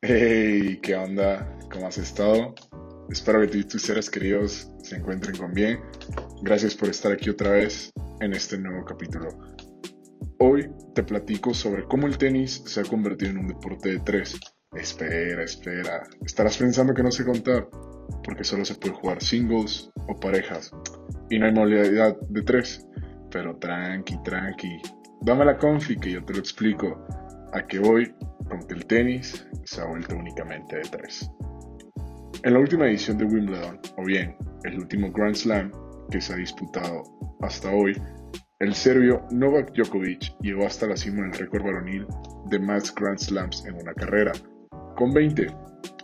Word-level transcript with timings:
Hey, 0.00 0.78
¿qué 0.80 0.94
onda? 0.94 1.58
¿Cómo 1.72 1.88
has 1.88 1.98
estado? 1.98 2.54
Espero 3.10 3.40
que 3.40 3.48
tú 3.48 3.58
y 3.58 3.64
tus 3.64 3.82
seres 3.82 4.08
queridos 4.08 4.70
se 4.80 4.94
encuentren 4.94 5.36
con 5.36 5.52
bien. 5.52 5.80
Gracias 6.40 6.76
por 6.76 6.88
estar 6.88 7.10
aquí 7.10 7.30
otra 7.30 7.50
vez 7.50 7.90
en 8.20 8.32
este 8.32 8.56
nuevo 8.58 8.84
capítulo. 8.84 9.28
Hoy 10.38 10.70
te 10.94 11.02
platico 11.02 11.52
sobre 11.52 11.82
cómo 11.82 12.06
el 12.06 12.16
tenis 12.16 12.62
se 12.64 12.80
ha 12.80 12.84
convertido 12.84 13.32
en 13.32 13.38
un 13.38 13.48
deporte 13.48 13.88
de 13.88 13.98
tres. 13.98 14.38
Espera, 14.72 15.42
espera. 15.42 16.04
Estarás 16.24 16.58
pensando 16.58 16.94
que 16.94 17.02
no 17.02 17.10
sé 17.10 17.24
contar, 17.24 17.68
porque 18.22 18.44
solo 18.44 18.64
se 18.64 18.76
puede 18.76 18.94
jugar 18.94 19.20
singles 19.20 19.90
o 20.06 20.14
parejas. 20.14 20.70
Y 21.28 21.40
no 21.40 21.46
hay 21.46 21.52
modalidad 21.52 22.16
de 22.20 22.42
tres. 22.42 22.86
Pero 23.32 23.56
tranqui, 23.56 24.16
tranqui. 24.22 24.80
Dame 25.22 25.44
la 25.44 25.58
confi 25.58 25.96
que 25.96 26.12
yo 26.12 26.24
te 26.24 26.34
lo 26.34 26.38
explico. 26.38 27.04
A 27.52 27.66
qué 27.66 27.80
voy 27.80 28.14
con 28.48 28.66
que 28.66 28.74
el 28.74 28.86
tenis 28.86 29.46
se 29.64 29.80
ha 29.80 29.86
vuelto 29.86 30.16
únicamente 30.16 30.76
de 30.76 30.82
tres. 30.82 31.30
En 32.42 32.52
la 32.52 32.60
última 32.60 32.86
edición 32.86 33.18
de 33.18 33.24
Wimbledon, 33.24 33.80
o 33.96 34.04
bien 34.04 34.36
el 34.64 34.78
último 34.78 35.10
Grand 35.12 35.34
Slam 35.34 35.72
que 36.10 36.20
se 36.20 36.32
ha 36.32 36.36
disputado 36.36 37.02
hasta 37.40 37.70
hoy, 37.70 38.00
el 38.60 38.74
serbio 38.74 39.24
Novak 39.30 39.72
Djokovic 39.72 40.36
llegó 40.40 40.66
hasta 40.66 40.86
la 40.86 40.96
cima 40.96 41.22
del 41.22 41.32
récord 41.32 41.64
varonil 41.64 42.06
de 42.46 42.58
más 42.58 42.94
Grand 42.94 43.18
Slams 43.18 43.64
en 43.66 43.74
una 43.74 43.94
carrera, 43.94 44.32
con 44.96 45.12
20. 45.12 45.46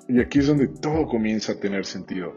Y 0.09 0.21
aquí 0.21 0.39
es 0.39 0.47
donde 0.47 0.69
todo 0.69 1.07
comienza 1.07 1.53
a 1.53 1.61
tener 1.61 1.85
sentido, 1.85 2.37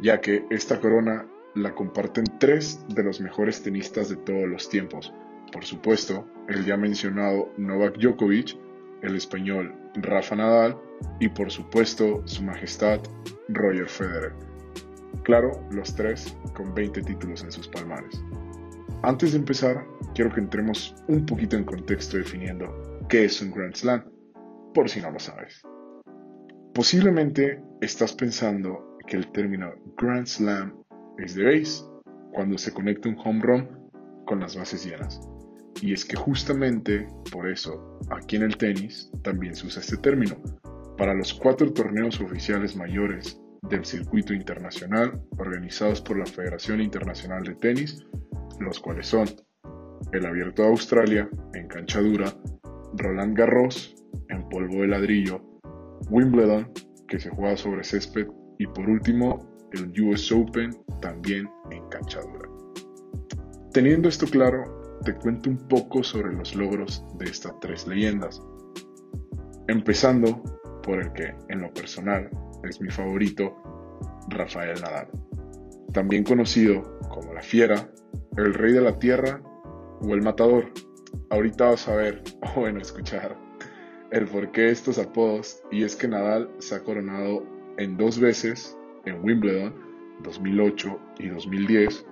ya 0.00 0.20
que 0.20 0.44
esta 0.50 0.78
corona 0.80 1.26
la 1.54 1.74
comparten 1.74 2.24
tres 2.38 2.84
de 2.94 3.02
los 3.02 3.20
mejores 3.20 3.62
tenistas 3.62 4.08
de 4.08 4.16
todos 4.16 4.46
los 4.48 4.68
tiempos. 4.68 5.12
Por 5.52 5.64
supuesto, 5.64 6.26
el 6.48 6.64
ya 6.64 6.76
mencionado 6.76 7.52
Novak 7.56 7.98
Djokovic, 7.98 8.56
el 9.02 9.16
español 9.16 9.74
Rafa 9.94 10.36
Nadal 10.36 10.76
y 11.18 11.28
por 11.28 11.50
supuesto 11.50 12.22
su 12.26 12.42
majestad 12.42 13.00
Roger 13.48 13.88
Federer. 13.88 14.32
Claro, 15.22 15.52
los 15.70 15.94
tres 15.94 16.36
con 16.54 16.74
20 16.74 17.02
títulos 17.02 17.42
en 17.42 17.52
sus 17.52 17.68
palmares. 17.68 18.22
Antes 19.02 19.32
de 19.32 19.38
empezar, 19.38 19.86
quiero 20.14 20.32
que 20.32 20.40
entremos 20.40 20.94
un 21.08 21.24
poquito 21.24 21.56
en 21.56 21.64
contexto 21.64 22.18
definiendo 22.18 23.00
qué 23.08 23.24
es 23.24 23.40
un 23.40 23.50
Grand 23.50 23.74
Slam, 23.74 24.04
por 24.74 24.88
si 24.88 25.00
no 25.00 25.10
lo 25.10 25.18
sabes. 25.18 25.62
Posiblemente 26.74 27.62
estás 27.80 28.12
pensando 28.12 28.96
que 29.06 29.16
el 29.16 29.30
término 29.32 29.72
Grand 29.96 30.26
Slam 30.26 30.82
es 31.18 31.34
de 31.34 31.44
base, 31.44 31.84
cuando 32.32 32.58
se 32.58 32.72
conecta 32.72 33.08
un 33.08 33.18
home 33.18 33.40
run 33.42 33.68
con 34.26 34.40
las 34.40 34.56
bases 34.56 34.84
llenas. 34.84 35.20
Y 35.82 35.92
es 35.92 36.04
que 36.04 36.16
justamente 36.16 37.06
por 37.32 37.48
eso, 37.48 37.98
aquí 38.10 38.36
en 38.36 38.42
el 38.42 38.56
tenis 38.56 39.10
también 39.22 39.54
se 39.54 39.66
usa 39.66 39.80
este 39.80 39.96
término, 39.96 40.36
para 40.96 41.14
los 41.14 41.32
cuatro 41.32 41.72
torneos 41.72 42.20
oficiales 42.20 42.76
mayores 42.76 43.40
del 43.62 43.84
circuito 43.84 44.34
internacional 44.34 45.22
organizados 45.38 46.00
por 46.00 46.18
la 46.18 46.26
Federación 46.26 46.80
Internacional 46.80 47.42
de 47.42 47.54
Tenis, 47.54 48.04
los 48.58 48.80
cuales 48.80 49.06
son 49.06 49.28
el 50.12 50.26
Abierto 50.26 50.62
de 50.62 50.68
Australia 50.68 51.28
en 51.54 51.68
cancha 51.68 52.00
dura, 52.00 52.34
Roland 52.94 53.36
Garros 53.36 53.94
en 54.28 54.48
polvo 54.48 54.82
de 54.82 54.88
ladrillo, 54.88 55.40
Wimbledon 56.10 56.70
que 57.08 57.18
se 57.18 57.30
juega 57.30 57.56
sobre 57.56 57.84
césped 57.84 58.26
y 58.58 58.66
por 58.66 58.88
último 58.88 59.38
el 59.72 59.92
US 60.02 60.32
Open 60.32 60.70
también 61.00 61.48
en 61.70 61.88
cancha 61.88 62.20
dura. 62.20 62.48
Teniendo 63.72 64.08
esto 64.08 64.26
claro, 64.26 64.79
te 65.04 65.14
cuento 65.14 65.50
un 65.50 65.58
poco 65.68 66.02
sobre 66.02 66.32
los 66.32 66.54
logros 66.54 67.04
de 67.18 67.26
estas 67.26 67.58
tres 67.60 67.86
leyendas. 67.86 68.42
Empezando 69.68 70.42
por 70.82 71.00
el 71.00 71.12
que, 71.12 71.34
en 71.48 71.62
lo 71.62 71.72
personal, 71.72 72.30
es 72.68 72.80
mi 72.80 72.90
favorito, 72.90 73.54
Rafael 74.28 74.80
Nadal. 74.80 75.08
También 75.92 76.24
conocido 76.24 76.98
como 77.08 77.32
la 77.32 77.42
Fiera, 77.42 77.90
el 78.36 78.54
Rey 78.54 78.72
de 78.72 78.80
la 78.80 78.98
Tierra 78.98 79.42
o 80.00 80.14
el 80.14 80.22
Matador. 80.22 80.66
Ahorita 81.30 81.70
vas 81.70 81.88
a 81.88 81.96
ver, 81.96 82.22
o 82.56 82.60
bueno, 82.60 82.80
escuchar, 82.80 83.36
el 84.10 84.26
porqué 84.26 84.62
de 84.62 84.70
estos 84.72 84.98
apodos 84.98 85.62
y 85.70 85.84
es 85.84 85.96
que 85.96 86.08
Nadal 86.08 86.50
se 86.58 86.74
ha 86.74 86.82
coronado 86.82 87.44
en 87.78 87.96
dos 87.96 88.18
veces 88.18 88.76
en 89.04 89.22
Wimbledon 89.24 89.74
2008 90.22 91.00
y 91.18 91.28
2010, 91.28 92.06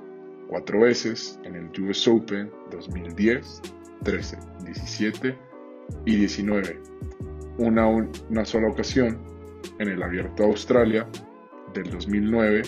cuatro 0.49 0.81
veces 0.81 1.39
en 1.45 1.55
el 1.55 1.83
US 1.83 2.09
Open 2.09 2.51
2010, 2.71 3.63
13, 4.03 4.39
17 4.65 5.39
y 6.07 6.17
19, 6.17 6.81
una, 7.59 8.45
sola 8.45 8.69
ocasión 8.69 9.19
en 9.79 9.89
el 9.89 10.03
Abierto 10.03 10.45
Australia 10.45 11.07
del 11.75 11.91
2009 11.91 12.63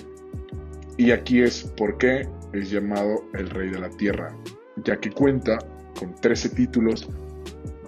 y 0.96 1.10
aquí 1.10 1.40
es 1.40 1.64
por 1.76 1.96
qué 1.98 2.28
es 2.52 2.70
llamado 2.70 3.24
el 3.34 3.48
Rey 3.50 3.70
de 3.70 3.78
la 3.78 3.90
Tierra, 3.90 4.36
ya 4.84 4.98
que 4.98 5.10
cuenta 5.10 5.58
con 5.98 6.14
13 6.14 6.50
títulos 6.50 7.08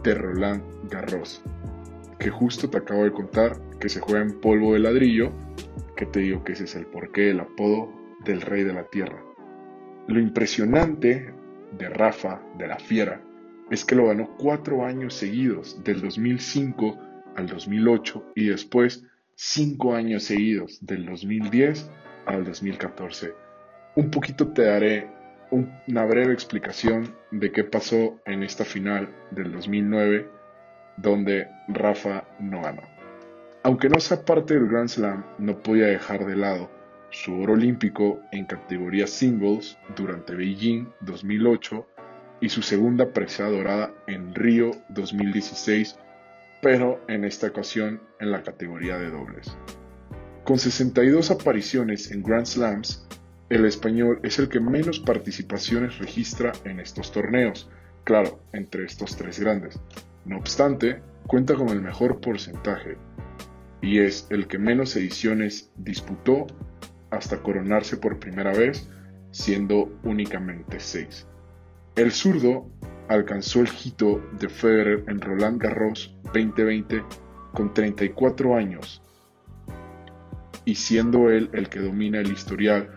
de 0.03 0.15
Roland 0.15 0.63
Garros, 0.91 1.43
que 2.19 2.31
justo 2.31 2.71
te 2.71 2.79
acabo 2.79 3.05
de 3.05 3.13
contar 3.13 3.61
que 3.79 3.89
se 3.89 4.01
juega 4.01 4.23
en 4.23 4.41
polvo 4.41 4.73
de 4.73 4.81
ladrillo 4.81 5.33
que 5.97 6.07
te 6.07 6.21
digo 6.21 6.43
que 6.43 6.53
ese 6.53 6.65
es 6.65 6.75
el 6.75 6.87
porqué 6.87 7.23
del 7.23 7.41
apodo 7.41 7.93
del 8.25 8.41
rey 8.41 8.65
de 8.65 8.73
la 8.73 8.85
tierra. 8.85 9.23
Lo 10.09 10.19
impresionante 10.19 11.33
de 11.79 11.89
Rafa, 11.89 12.43
de 12.59 12.67
la 12.67 12.79
Fiera, 12.79 13.21
es 13.71 13.85
que 13.85 13.95
lo 13.95 14.09
ganó 14.09 14.37
cuatro 14.37 14.85
años 14.85 15.15
seguidos, 15.15 15.83
del 15.85 16.01
2005 16.01 16.99
al 17.37 17.47
2008 17.47 18.33
y 18.35 18.47
después 18.47 19.07
cinco 19.35 19.95
años 19.95 20.25
seguidos, 20.25 20.79
del 20.85 21.07
2010 21.07 21.91
al 22.27 22.45
2014. 22.45 23.33
Un 23.97 24.11
poquito 24.11 24.53
te 24.53 24.65
daré 24.65 25.09
una 25.51 26.05
breve 26.05 26.33
explicación 26.33 27.15
de 27.31 27.53
qué 27.53 27.65
pasó 27.65 28.21
en 28.27 28.43
esta 28.43 28.65
final 28.65 29.09
del 29.31 29.53
2009 29.53 30.29
donde 30.97 31.49
Rafa 31.69 32.25
no 32.39 32.62
ganó. 32.62 32.83
Aunque 33.62 33.89
no 33.89 34.01
sea 34.01 34.25
parte 34.25 34.55
del 34.55 34.69
Grand 34.69 34.89
Slam, 34.89 35.25
no 35.39 35.62
podía 35.62 35.87
dejar 35.87 36.27
de 36.27 36.37
lado 36.37 36.71
su 37.12 37.39
oro 37.41 37.53
olímpico 37.53 38.21
en 38.33 38.47
categoría 38.47 39.06
singles 39.06 39.77
durante 39.95 40.34
Beijing 40.34 40.87
2008 41.03 41.87
y 42.41 42.49
su 42.49 42.62
segunda 42.62 43.12
presea 43.12 43.49
dorada 43.49 43.95
en 44.06 44.34
Río 44.34 44.73
2016, 44.89 45.97
pero 46.62 47.05
en 47.09 47.25
esta 47.25 47.49
ocasión 47.49 48.00
en 48.19 48.33
la 48.33 48.43
categoría 48.43 48.99
de 48.99 49.11
dobles. 49.11 49.56
Con 50.45 50.59
62 50.59 51.31
apariciones 51.31 52.11
en 52.11 52.23
Grand 52.23 52.47
Slams, 52.47 53.06
el 53.50 53.67
español 53.67 54.19
es 54.23 54.39
el 54.39 54.49
que 54.49 54.59
menos 54.59 54.99
participaciones 54.99 55.99
registra 55.99 56.53
en 56.65 56.81
estos 56.81 57.12
torneos, 57.12 57.71
claro, 58.05 58.41
entre 58.53 58.87
estos 58.87 59.17
tres 59.17 59.39
grandes. 59.39 59.79
No 60.25 60.39
obstante, 60.39 61.03
cuenta 61.27 61.55
con 61.55 61.69
el 61.69 61.83
mejor 61.83 62.21
porcentaje, 62.21 62.97
y 63.83 63.99
es 63.99 64.27
el 64.31 64.47
que 64.47 64.59
menos 64.59 64.97
ediciones 64.97 65.71
disputó 65.77 66.47
hasta 67.12 67.43
coronarse 67.43 67.99
por 67.99 68.19
primera 68.19 68.53
vez, 68.53 68.89
siendo 69.31 69.93
únicamente 70.03 70.81
seis. 70.81 71.27
El 71.95 72.11
zurdo 72.11 72.67
alcanzó 73.09 73.61
el 73.61 73.69
hito 73.84 74.23
de 74.39 74.49
Federer 74.49 75.05
en 75.06 75.21
Roland 75.21 75.61
Garros 75.61 76.17
2020 76.25 77.05
con 77.53 77.75
34 77.75 78.56
años 78.56 79.03
y 80.65 80.75
siendo 80.75 81.31
él 81.31 81.50
el 81.53 81.69
que 81.69 81.81
domina 81.81 82.21
el 82.21 82.33
historial 82.33 82.89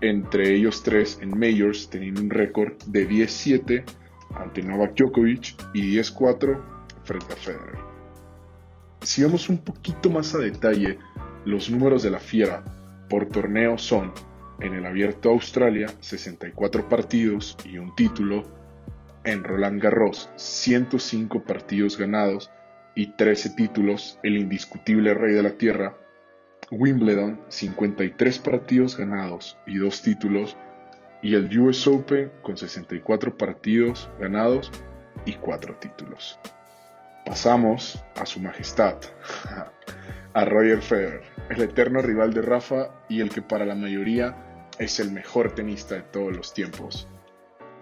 entre 0.00 0.54
ellos 0.54 0.82
tres 0.82 1.18
en 1.20 1.38
Majors 1.38 1.90
teniendo 1.90 2.22
un 2.22 2.30
récord 2.30 2.72
de 2.86 3.06
10-7 3.06 3.84
ante 4.36 4.62
Novak 4.62 4.96
Djokovic 4.96 5.54
y 5.74 5.98
10-4 5.98 6.58
frente 7.04 7.32
a 7.34 7.36
Federer. 7.36 7.78
Si 9.02 9.22
vamos 9.22 9.50
un 9.50 9.58
poquito 9.58 10.08
más 10.08 10.34
a 10.34 10.38
detalle, 10.38 10.98
los 11.44 11.70
números 11.70 12.02
de 12.02 12.10
la 12.10 12.20
Fiera 12.20 12.64
por 13.10 13.26
torneo 13.26 13.76
son, 13.76 14.14
en 14.60 14.72
el 14.72 14.86
Abierto 14.86 15.30
Australia, 15.30 15.88
64 16.00 16.88
partidos 16.88 17.56
y 17.64 17.76
un 17.76 17.94
título, 17.96 18.44
en 19.24 19.44
Roland 19.44 19.82
Garros, 19.82 20.30
105 20.36 21.42
partidos 21.42 21.98
ganados 21.98 22.50
y 22.94 23.08
13 23.16 23.50
títulos, 23.50 24.18
el 24.22 24.36
indiscutible 24.36 25.12
rey 25.12 25.34
de 25.34 25.42
la 25.42 25.50
tierra, 25.50 25.96
Wimbledon, 26.70 27.40
53 27.48 28.38
partidos 28.38 28.96
ganados 28.96 29.58
y 29.66 29.78
2 29.78 30.02
títulos, 30.02 30.56
y 31.20 31.34
el 31.34 31.58
US 31.58 31.86
Open 31.88 32.30
con 32.42 32.56
64 32.56 33.36
partidos 33.36 34.08
ganados 34.20 34.70
y 35.26 35.34
4 35.34 35.76
títulos. 35.80 36.38
Pasamos 37.26 38.02
a 38.16 38.24
su 38.24 38.40
majestad, 38.40 38.96
a 40.32 40.44
Roger 40.44 40.80
Federer, 40.80 41.22
el 41.48 41.62
eterno 41.62 42.02
rival 42.02 42.32
de 42.32 42.42
Rafa 42.42 43.02
y 43.08 43.20
el 43.20 43.30
que 43.30 43.42
para 43.42 43.66
la 43.66 43.74
mayoría 43.74 44.68
es 44.78 45.00
el 45.00 45.10
mejor 45.10 45.54
tenista 45.54 45.96
de 45.96 46.02
todos 46.02 46.36
los 46.36 46.54
tiempos. 46.54 47.08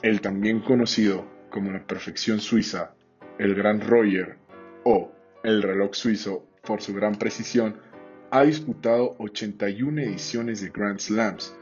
El 0.02 0.20
también 0.20 0.60
conocido 0.60 1.26
como 1.50 1.70
la 1.70 1.86
perfección 1.86 2.40
suiza, 2.40 2.94
el 3.38 3.54
gran 3.54 3.80
Roger 3.80 4.38
o 4.84 5.12
el 5.44 5.62
reloj 5.62 5.94
suizo 5.94 6.46
por 6.62 6.80
su 6.80 6.94
gran 6.94 7.16
precisión, 7.16 7.76
ha 8.30 8.42
disputado 8.42 9.16
81 9.18 10.02
ediciones 10.02 10.60
de 10.60 10.70
Grand 10.70 10.98
Slams. 10.98 11.56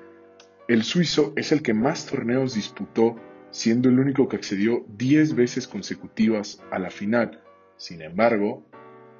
El 0.68 0.82
suizo 0.82 1.32
es 1.36 1.52
el 1.52 1.62
que 1.62 1.74
más 1.74 2.06
torneos 2.06 2.54
disputó, 2.54 3.16
siendo 3.50 3.88
el 3.88 3.98
único 3.98 4.28
que 4.28 4.36
accedió 4.36 4.84
10 4.96 5.34
veces 5.36 5.68
consecutivas 5.68 6.60
a 6.70 6.78
la 6.78 6.90
final. 6.90 7.40
Sin 7.76 8.02
embargo, 8.02 8.66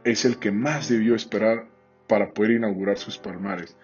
es 0.07 0.25
el 0.25 0.39
que 0.39 0.53
más 0.53 0.89
debió 0.89 1.17
esperar 1.17 1.67
para 2.07 2.33
poder 2.33 2.53
inaugurar 2.53 2.97
sus 2.97 3.19
palmares, 3.19 3.77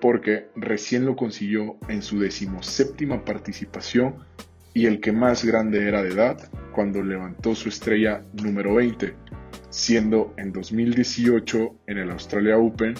porque 0.00 0.46
recién 0.54 1.04
lo 1.04 1.16
consiguió 1.16 1.76
en 1.88 2.02
su 2.02 2.20
decimoséptima 2.20 3.24
participación 3.24 4.14
y 4.74 4.86
el 4.86 5.00
que 5.00 5.10
más 5.10 5.44
grande 5.44 5.88
era 5.88 6.04
de 6.04 6.10
edad 6.10 6.48
cuando 6.72 7.02
levantó 7.02 7.56
su 7.56 7.68
estrella 7.68 8.22
número 8.32 8.76
20, 8.76 9.16
siendo 9.70 10.32
en 10.36 10.52
2018 10.52 11.74
en 11.88 11.98
el 11.98 12.12
Australia 12.12 12.56
Open 12.56 12.94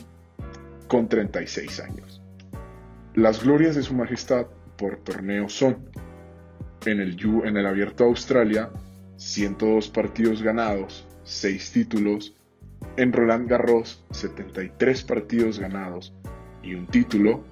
con 0.88 1.08
36 1.08 1.78
años. 1.78 2.20
Las 3.14 3.44
glorias 3.44 3.76
de 3.76 3.84
su 3.84 3.94
majestad 3.94 4.46
por 4.76 4.96
torneo 5.04 5.48
son 5.48 5.88
en 6.84 6.98
el, 6.98 7.16
en 7.44 7.56
el 7.56 7.66
Abierto 7.66 8.02
Australia 8.04 8.70
102 9.18 9.88
partidos 9.90 10.42
ganados, 10.42 11.06
6 11.22 11.72
títulos, 11.72 12.34
en 13.00 13.14
Roland 13.14 13.48
Garros 13.48 14.04
73 14.10 15.04
partidos 15.04 15.58
ganados 15.58 16.12
y 16.62 16.74
un 16.74 16.86
título, 16.86 17.42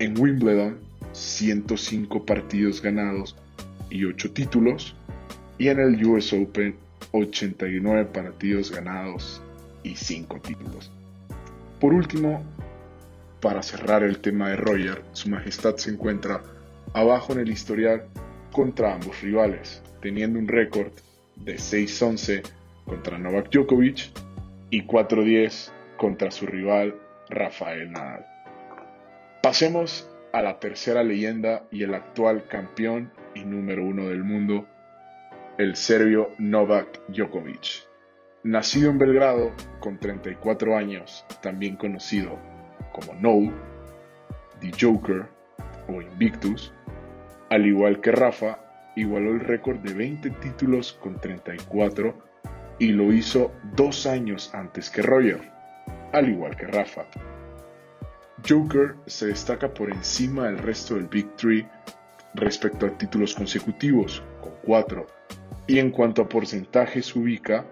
en 0.00 0.20
Wimbledon 0.20 0.80
105 1.12 2.26
partidos 2.26 2.82
ganados 2.82 3.36
y 3.90 4.04
8 4.04 4.32
títulos, 4.32 4.96
y 5.56 5.68
en 5.68 5.78
el 5.78 6.04
US 6.04 6.32
Open 6.32 6.74
89 7.12 8.06
partidos 8.06 8.72
ganados 8.72 9.40
y 9.84 9.94
5 9.94 10.40
títulos. 10.40 10.90
Por 11.78 11.94
último, 11.94 12.42
para 13.40 13.62
cerrar 13.62 14.02
el 14.02 14.18
tema 14.18 14.48
de 14.48 14.56
Roger, 14.56 15.04
Su 15.12 15.28
Majestad 15.28 15.76
se 15.76 15.90
encuentra 15.90 16.42
abajo 16.92 17.34
en 17.34 17.38
el 17.38 17.50
historial 17.50 18.02
contra 18.50 18.94
ambos 18.94 19.20
rivales, 19.22 19.80
teniendo 20.02 20.40
un 20.40 20.48
récord 20.48 20.90
de 21.36 21.54
6-11 21.54 22.42
contra 22.84 23.16
Novak 23.16 23.50
Djokovic 23.52 24.23
y 24.74 24.82
4-10 24.88 25.70
contra 25.96 26.32
su 26.32 26.46
rival 26.46 26.96
Rafael 27.28 27.92
Nadal. 27.92 28.26
Pasemos 29.40 30.10
a 30.32 30.42
la 30.42 30.58
tercera 30.58 31.04
leyenda 31.04 31.62
y 31.70 31.84
el 31.84 31.94
actual 31.94 32.48
campeón 32.48 33.12
y 33.36 33.44
número 33.44 33.84
uno 33.84 34.08
del 34.08 34.24
mundo, 34.24 34.66
el 35.58 35.76
serbio 35.76 36.30
Novak 36.38 37.02
Djokovic. 37.06 37.86
Nacido 38.42 38.90
en 38.90 38.98
Belgrado 38.98 39.52
con 39.78 40.00
34 40.00 40.76
años, 40.76 41.24
también 41.40 41.76
conocido 41.76 42.36
como 42.92 43.14
No, 43.14 43.52
The 44.58 44.72
Joker 44.76 45.26
o 45.86 46.02
Invictus, 46.02 46.74
al 47.48 47.64
igual 47.64 48.00
que 48.00 48.10
Rafa, 48.10 48.58
igualó 48.96 49.30
el 49.30 49.38
récord 49.38 49.78
de 49.78 49.94
20 49.94 50.30
títulos 50.30 50.94
con 50.94 51.20
34 51.20 52.33
y 52.84 52.92
lo 52.92 53.12
hizo 53.14 53.50
dos 53.74 54.06
años 54.06 54.50
antes 54.52 54.90
que 54.90 55.00
Roger, 55.00 55.40
al 56.12 56.28
igual 56.28 56.54
que 56.54 56.66
Rafa. 56.66 57.06
Joker 58.46 58.96
se 59.06 59.28
destaca 59.28 59.72
por 59.72 59.90
encima 59.90 60.48
del 60.48 60.58
resto 60.58 60.96
del 60.96 61.06
Big 61.06 61.34
Three 61.36 61.66
respecto 62.34 62.84
a 62.84 62.98
títulos 62.98 63.34
consecutivos, 63.34 64.22
con 64.42 64.52
4, 64.66 65.06
y 65.66 65.78
en 65.78 65.92
cuanto 65.92 66.20
a 66.20 66.28
porcentaje 66.28 67.00
se 67.00 67.18
ubica 67.18 67.64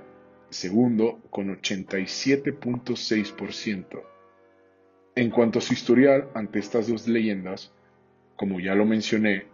segundo 0.49 1.21
con 1.29 1.55
87.6%. 1.61 4.03
En 5.15 5.29
cuanto 5.29 5.59
a 5.59 5.63
su 5.63 5.75
historial 5.75 6.31
ante 6.35 6.59
estas 6.59 6.89
dos 6.89 7.07
leyendas, 7.07 7.71
como 8.35 8.61
ya 8.61 8.75
lo 8.75 8.87
mencioné, 8.87 9.45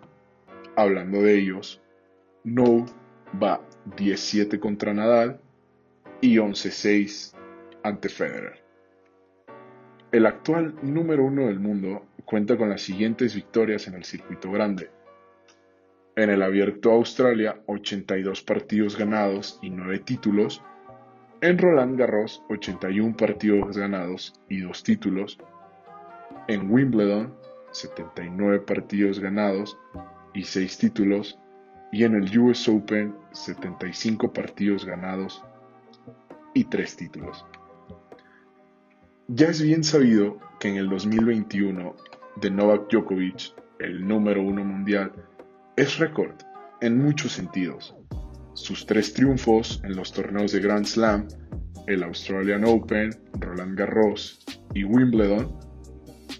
hablando 0.76 1.20
de 1.20 1.36
ellos, 1.36 1.82
No 2.44 2.86
va 3.42 3.60
17 3.96 4.60
contra 4.60 4.94
Nadal 4.94 5.40
y 6.20 6.36
11-6 6.36 7.34
ante 7.82 8.08
Federer. 8.08 8.62
El 10.10 10.26
actual 10.26 10.74
número 10.82 11.24
uno 11.24 11.46
del 11.46 11.60
mundo 11.60 12.06
cuenta 12.24 12.56
con 12.56 12.70
las 12.70 12.82
siguientes 12.82 13.34
victorias 13.34 13.86
en 13.88 13.94
el 13.94 14.04
circuito 14.04 14.50
grande. 14.50 14.90
En 16.16 16.30
el 16.30 16.42
Abierto 16.42 16.90
Australia, 16.90 17.60
82 17.66 18.42
partidos 18.42 18.98
ganados 18.98 19.58
y 19.62 19.70
9 19.70 20.00
títulos. 20.00 20.62
En 21.40 21.58
Roland 21.58 21.98
Garros, 21.98 22.42
81 22.48 23.16
partidos 23.16 23.76
ganados 23.76 24.34
y 24.48 24.60
2 24.60 24.82
títulos. 24.82 25.38
En 26.48 26.70
Wimbledon, 26.70 27.34
79 27.70 28.60
partidos 28.60 29.20
ganados 29.20 29.78
y 30.34 30.42
6 30.42 30.78
títulos. 30.78 31.38
Y 31.92 32.04
en 32.04 32.14
el 32.16 32.38
US 32.38 32.68
Open, 32.68 33.14
75 33.32 34.32
partidos 34.32 34.84
ganados 34.84 35.42
y 36.54 36.64
3 36.64 36.96
títulos. 36.96 37.44
Ya 39.28 39.48
es 39.48 39.60
bien 39.60 39.84
sabido 39.84 40.38
que 40.58 40.68
en 40.68 40.76
el 40.76 40.88
2021 40.88 41.94
de 42.40 42.50
Novak 42.50 42.90
Djokovic, 42.90 43.52
el 43.78 44.06
número 44.06 44.42
uno 44.42 44.64
mundial, 44.64 45.12
es 45.76 45.98
récord 45.98 46.34
en 46.80 46.98
muchos 46.98 47.32
sentidos. 47.32 47.94
Sus 48.54 48.86
tres 48.86 49.12
triunfos 49.12 49.80
en 49.84 49.96
los 49.96 50.12
torneos 50.12 50.52
de 50.52 50.60
Grand 50.60 50.86
Slam, 50.86 51.28
el 51.86 52.02
Australian 52.02 52.64
Open, 52.64 53.10
Roland 53.38 53.78
Garros 53.78 54.44
y 54.74 54.84
Wimbledon, 54.84 55.58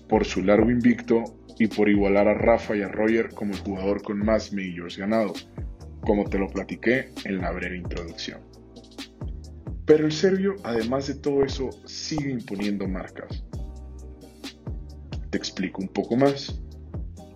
por 0.08 0.24
su 0.24 0.42
largo 0.42 0.70
invicto 0.70 1.22
y 1.58 1.66
por 1.66 1.88
igualar 1.88 2.28
a 2.28 2.34
Rafa 2.34 2.76
y 2.76 2.82
a 2.82 2.88
Roger 2.88 3.28
como 3.34 3.52
el 3.52 3.60
jugador 3.60 4.02
con 4.02 4.18
más 4.18 4.52
majors 4.52 4.96
ganados, 4.96 5.50
como 6.00 6.24
te 6.24 6.38
lo 6.38 6.48
platiqué 6.48 7.10
en 7.24 7.38
la 7.38 7.50
breve 7.52 7.76
introducción. 7.76 8.47
Pero 9.88 10.04
el 10.04 10.12
serbio, 10.12 10.56
además 10.64 11.06
de 11.06 11.14
todo 11.14 11.42
eso, 11.42 11.70
sigue 11.86 12.30
imponiendo 12.30 12.86
marcas. 12.86 13.42
Te 15.30 15.38
explico 15.38 15.80
un 15.80 15.88
poco 15.88 16.14
más. 16.14 16.60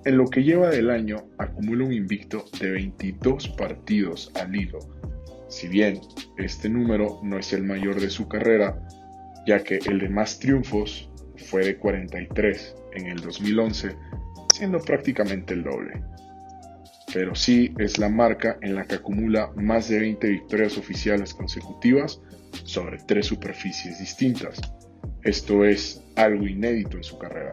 En 0.04 0.18
lo 0.18 0.26
que 0.26 0.42
lleva 0.42 0.68
del 0.68 0.90
año, 0.90 1.24
acumula 1.38 1.86
un 1.86 1.94
invicto 1.94 2.44
de 2.60 2.72
22 2.72 3.48
partidos 3.56 4.30
al 4.34 4.54
hilo. 4.54 4.80
Si 5.48 5.66
bien 5.66 5.98
este 6.36 6.68
número 6.68 7.20
no 7.22 7.38
es 7.38 7.54
el 7.54 7.62
mayor 7.62 7.98
de 7.98 8.10
su 8.10 8.28
carrera, 8.28 8.86
ya 9.46 9.64
que 9.64 9.78
el 9.86 9.98
de 9.98 10.10
más 10.10 10.38
triunfos 10.38 11.10
fue 11.38 11.64
de 11.64 11.78
43 11.78 12.76
en 12.92 13.06
el 13.06 13.20
2011, 13.22 13.96
siendo 14.52 14.78
prácticamente 14.78 15.54
el 15.54 15.62
doble. 15.62 16.02
Pero 17.14 17.34
sí 17.34 17.72
es 17.78 17.96
la 17.98 18.10
marca 18.10 18.58
en 18.60 18.74
la 18.74 18.84
que 18.84 18.96
acumula 18.96 19.50
más 19.56 19.88
de 19.88 20.00
20 20.00 20.28
victorias 20.28 20.76
oficiales 20.76 21.32
consecutivas 21.32 22.20
sobre 22.72 22.96
tres 22.96 23.26
superficies 23.26 23.98
distintas. 23.98 24.58
Esto 25.22 25.64
es 25.66 26.02
algo 26.16 26.46
inédito 26.46 26.96
en 26.96 27.04
su 27.04 27.18
carrera. 27.18 27.52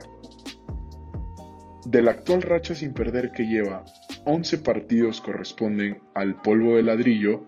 De 1.85 2.01
la 2.01 2.11
actual 2.11 2.41
racha 2.41 2.73
sin 2.73 2.93
perder 2.93 3.31
que 3.31 3.43
lleva, 3.43 3.83
11 4.25 4.59
partidos 4.59 5.19
corresponden 5.19 6.01
al 6.13 6.41
polvo 6.41 6.77
de 6.77 6.83
ladrillo, 6.83 7.43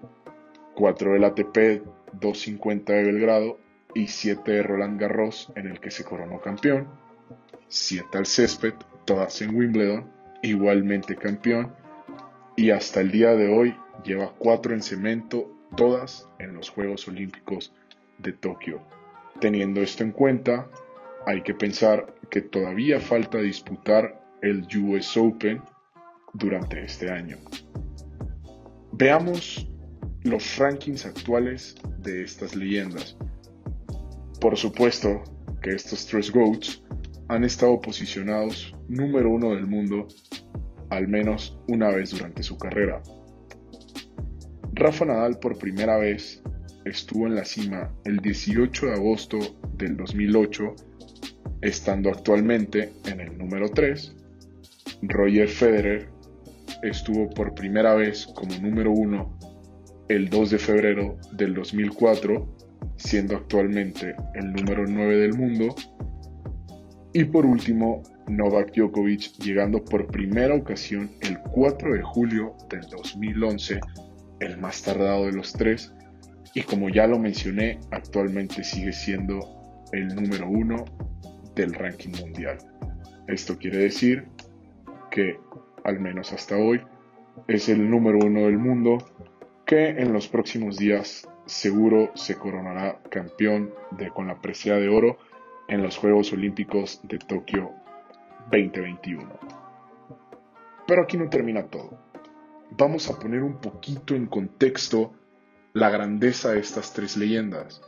4 0.76 1.14
del 1.14 1.24
ATP 1.24 1.84
250 2.20 2.92
de 2.92 3.04
Belgrado 3.04 3.60
y 3.96 4.08
7 4.08 4.52
de 4.52 4.64
Roland 4.64 5.00
Garros 5.00 5.52
en 5.56 5.68
el 5.68 5.80
que 5.80 5.92
se 5.92 6.04
coronó 6.04 6.42
campeón, 6.42 6.90
7 7.70 8.18
al 8.18 8.26
césped, 8.26 8.74
todas 9.06 9.42
en 9.42 9.56
Wimbledon, 9.56 10.12
igualmente 10.42 11.16
campeón, 11.16 11.74
y 12.58 12.72
hasta 12.72 13.00
el 13.00 13.12
día 13.12 13.34
de 13.36 13.48
hoy 13.48 13.76
lleva 14.04 14.34
4 14.38 14.74
en 14.74 14.82
cemento 14.82 15.61
todas 15.76 16.28
en 16.40 16.54
los 16.54 16.70
Juegos 16.70 17.08
Olímpicos 17.08 17.74
de 18.20 18.34
Tokio. 18.34 18.82
Teniendo 19.40 19.82
esto 19.82 20.04
en 20.04 20.12
cuenta, 20.12 20.70
hay 21.26 21.42
que 21.42 21.54
pensar 21.54 22.16
que 22.30 22.42
todavía 22.42 23.00
falta 23.00 23.38
disputar 23.40 24.22
el 24.42 24.68
US 24.78 25.18
Open 25.18 25.62
durante 26.34 26.84
este 26.84 27.12
año. 27.12 27.38
Veamos 28.94 29.68
los 30.24 30.58
rankings 30.58 31.06
actuales 31.06 31.76
de 32.00 32.24
estas 32.24 32.56
leyendas. 32.56 33.18
Por 34.40 34.58
supuesto 34.58 35.24
que 35.62 35.72
estos 35.72 36.06
tres 36.08 36.32
GOATs 36.32 36.84
han 37.28 37.44
estado 37.44 37.80
posicionados 37.80 38.76
número 38.88 39.30
uno 39.30 39.52
del 39.52 39.68
mundo 39.68 40.08
al 40.90 41.08
menos 41.08 41.58
una 41.68 41.90
vez 41.90 42.12
durante 42.12 42.44
su 42.44 42.58
carrera. 42.58 43.02
Rafa 44.82 45.06
Nadal 45.06 45.38
por 45.38 45.60
primera 45.60 46.00
vez 46.00 46.42
estuvo 46.86 47.28
en 47.28 47.36
la 47.36 47.46
cima 47.46 47.94
el 48.04 48.18
18 48.18 48.88
de 48.88 48.94
agosto 48.94 49.38
del 49.78 49.96
2008, 49.96 50.76
estando 51.62 52.10
actualmente 52.10 52.92
en 53.06 53.20
el 53.20 53.38
número 53.38 53.70
3. 53.70 54.16
Roger 55.04 55.48
Federer 55.48 56.10
estuvo 56.82 57.30
por 57.30 57.54
primera 57.54 57.94
vez 57.94 58.26
como 58.26 58.58
número 58.58 58.92
1 58.92 59.38
el 60.10 60.32
2 60.32 60.50
de 60.50 60.58
febrero 60.58 61.16
del 61.34 61.54
2004, 61.54 62.48
siendo 62.96 63.36
actualmente 63.36 64.16
el 64.34 64.52
número 64.52 64.88
9 64.88 65.16
del 65.16 65.34
mundo. 65.36 65.76
Y 67.14 67.26
por 67.26 67.46
último, 67.46 68.02
Novak 68.28 68.74
Djokovic 68.76 69.38
llegando 69.44 69.86
por 69.86 70.08
primera 70.08 70.56
ocasión 70.56 71.12
el 71.22 71.38
4 71.52 71.94
de 71.94 72.02
julio 72.02 72.56
del 72.68 72.82
2011, 72.82 73.80
el 74.42 74.58
más 74.58 74.82
tardado 74.82 75.28
de 75.28 75.32
los 75.32 75.54
tres, 75.54 75.94
y 76.54 76.64
como 76.64 76.90
ya 76.90 77.08
lo 77.08 77.18
mencioné, 77.18 77.80
actualmente 77.92 78.64
sigue 78.64 78.92
siendo 78.92 79.40
el 79.94 80.14
número 80.14 80.50
1 80.50 80.86
del 81.56 81.74
ranking 81.74 82.12
mundial. 82.20 82.58
Esto 83.28 83.58
quiere 83.58 83.78
decir 83.78 84.28
que, 85.10 85.38
al 85.84 86.00
menos 86.00 86.34
hasta 86.34 86.58
hoy, 86.58 86.82
es 87.48 87.70
el 87.70 87.90
número 87.90 88.20
uno 88.20 88.42
del 88.42 88.58
mundo 88.58 88.98
que 89.66 89.90
en 89.90 90.12
los 90.12 90.28
próximos 90.28 90.78
días 90.78 91.28
seguro 91.46 92.12
se 92.16 92.36
coronará 92.36 93.00
campeón 93.10 93.74
de, 93.92 94.10
con 94.10 94.28
la 94.28 94.42
presea 94.42 94.76
de 94.76 94.90
oro 94.90 95.18
en 95.68 95.82
los 95.82 95.98
Juegos 95.98 96.34
Olímpicos 96.34 97.00
de 97.04 97.20
Tokio 97.20 97.72
2021. 98.52 99.40
Pero 100.88 101.04
aquí 101.04 101.18
no 101.18 101.30
termina 101.30 101.68
todo. 101.68 102.01
Vamos 102.72 103.10
a 103.10 103.20
poner 103.20 103.44
un 103.44 103.60
poquito 103.60 104.16
en 104.16 104.28
contexto 104.28 105.14
la 105.74 105.90
grandeza 105.90 106.52
de 106.52 106.60
estas 106.60 106.94
tres 106.94 107.18
leyendas. 107.18 107.82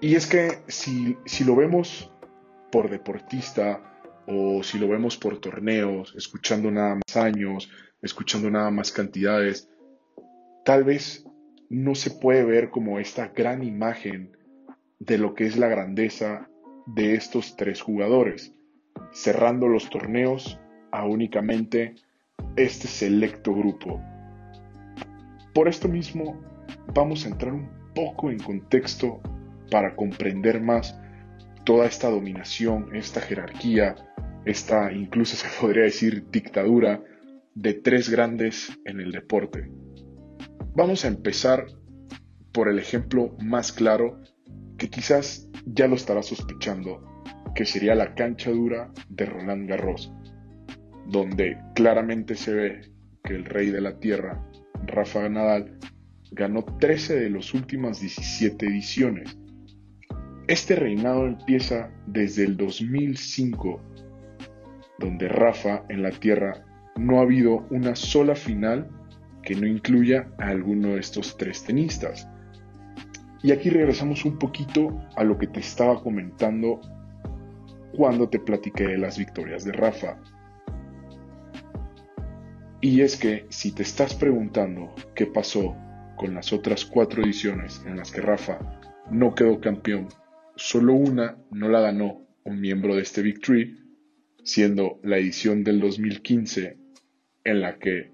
Y 0.00 0.14
es 0.14 0.26
que 0.26 0.58
si, 0.66 1.16
si 1.24 1.44
lo 1.44 1.56
vemos 1.56 2.10
por 2.70 2.90
deportista 2.90 3.82
o 4.26 4.62
si 4.62 4.78
lo 4.78 4.88
vemos 4.88 5.16
por 5.16 5.38
torneos, 5.38 6.14
escuchando 6.16 6.70
nada 6.70 6.96
más 6.96 7.16
años, 7.16 7.70
escuchando 8.02 8.50
nada 8.50 8.70
más 8.70 8.92
cantidades, 8.92 9.68
tal 10.64 10.84
vez 10.84 11.24
no 11.68 11.94
se 11.94 12.10
puede 12.10 12.44
ver 12.44 12.70
como 12.70 12.98
esta 12.98 13.28
gran 13.28 13.62
imagen 13.62 14.36
de 14.98 15.18
lo 15.18 15.34
que 15.34 15.46
es 15.46 15.56
la 15.56 15.68
grandeza 15.68 16.48
de 16.86 17.14
estos 17.14 17.56
tres 17.56 17.80
jugadores, 17.80 18.52
cerrando 19.12 19.68
los 19.68 19.90
torneos 19.90 20.58
a 20.90 21.04
únicamente 21.04 21.94
este 22.56 22.88
selecto 22.88 23.54
grupo. 23.54 24.00
Por 25.54 25.68
esto 25.68 25.88
mismo, 25.88 26.40
vamos 26.94 27.24
a 27.24 27.28
entrar 27.28 27.52
un 27.52 27.68
poco 27.94 28.30
en 28.30 28.38
contexto 28.38 29.20
para 29.70 29.94
comprender 29.96 30.60
más 30.60 30.98
toda 31.64 31.86
esta 31.86 32.10
dominación, 32.10 32.94
esta 32.94 33.20
jerarquía, 33.20 33.96
esta 34.44 34.92
incluso 34.92 35.36
se 35.36 35.48
podría 35.60 35.84
decir 35.84 36.30
dictadura 36.30 37.02
de 37.54 37.74
tres 37.74 38.08
grandes 38.08 38.78
en 38.84 39.00
el 39.00 39.12
deporte. 39.12 39.70
Vamos 40.74 41.04
a 41.04 41.08
empezar 41.08 41.66
por 42.52 42.68
el 42.68 42.78
ejemplo 42.78 43.36
más 43.40 43.72
claro 43.72 44.20
que 44.78 44.88
quizás 44.88 45.48
ya 45.66 45.86
lo 45.88 45.94
estará 45.94 46.22
sospechando, 46.22 47.22
que 47.54 47.66
sería 47.66 47.94
la 47.94 48.14
cancha 48.14 48.50
dura 48.50 48.92
de 49.08 49.26
Roland 49.26 49.68
Garros, 49.68 50.12
donde 51.10 51.58
claramente 51.74 52.34
se 52.36 52.54
ve 52.54 52.80
que 53.24 53.34
el 53.34 53.44
rey 53.44 53.70
de 53.70 53.80
la 53.80 53.98
tierra, 53.98 54.40
Rafa 54.86 55.28
Nadal, 55.28 55.78
ganó 56.30 56.64
13 56.64 57.18
de 57.18 57.30
las 57.30 57.52
últimas 57.52 58.00
17 58.00 58.66
ediciones. 58.66 59.36
Este 60.46 60.76
reinado 60.76 61.26
empieza 61.26 61.90
desde 62.06 62.44
el 62.44 62.56
2005, 62.56 63.80
donde 64.98 65.28
Rafa 65.28 65.84
en 65.88 66.02
la 66.02 66.10
tierra 66.10 66.64
no 66.96 67.18
ha 67.18 67.22
habido 67.22 67.66
una 67.70 67.96
sola 67.96 68.34
final 68.34 68.88
que 69.42 69.54
no 69.54 69.66
incluya 69.66 70.28
a 70.38 70.48
alguno 70.48 70.94
de 70.94 71.00
estos 71.00 71.36
tres 71.36 71.64
tenistas. 71.64 72.28
Y 73.42 73.52
aquí 73.52 73.70
regresamos 73.70 74.24
un 74.24 74.38
poquito 74.38 75.00
a 75.16 75.24
lo 75.24 75.38
que 75.38 75.46
te 75.46 75.60
estaba 75.60 76.00
comentando 76.02 76.80
cuando 77.96 78.28
te 78.28 78.38
platiqué 78.38 78.86
de 78.86 78.98
las 78.98 79.18
victorias 79.18 79.64
de 79.64 79.72
Rafa. 79.72 80.18
Y 82.82 83.02
es 83.02 83.16
que 83.16 83.44
si 83.50 83.72
te 83.72 83.82
estás 83.82 84.14
preguntando 84.14 84.94
qué 85.14 85.26
pasó 85.26 85.76
con 86.16 86.34
las 86.34 86.52
otras 86.52 86.86
cuatro 86.86 87.22
ediciones 87.22 87.82
en 87.84 87.96
las 87.96 88.10
que 88.10 88.22
Rafa 88.22 88.58
no 89.10 89.34
quedó 89.34 89.60
campeón, 89.60 90.08
solo 90.56 90.94
una 90.94 91.36
no 91.50 91.68
la 91.68 91.80
ganó 91.80 92.26
un 92.44 92.58
miembro 92.58 92.96
de 92.96 93.02
este 93.02 93.20
Big 93.20 93.40
siendo 94.44 94.98
la 95.02 95.18
edición 95.18 95.62
del 95.62 95.78
2015 95.80 96.78
en 97.44 97.60
la 97.60 97.78
que 97.78 98.12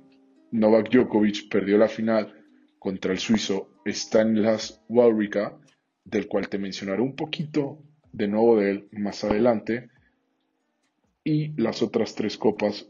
Novak 0.50 0.90
Djokovic 0.90 1.49
perdió 1.49 1.78
la 1.78 1.88
final 1.88 2.35
contra 2.80 3.12
el 3.12 3.18
suizo 3.18 3.70
Stanislas 3.87 4.82
Wawrinka, 4.88 5.58
del 6.04 6.26
cual 6.26 6.49
te 6.49 6.58
mencionaré 6.58 7.02
un 7.02 7.14
poquito 7.14 7.82
de 8.12 8.26
nuevo 8.26 8.58
de 8.58 8.70
él 8.70 8.88
más 8.92 9.23
adelante, 9.23 9.90
y 11.23 11.61
las 11.61 11.82
otras 11.82 12.14
tres 12.14 12.37
copas 12.37 12.88